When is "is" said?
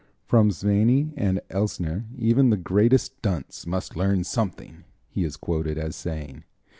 5.23-5.37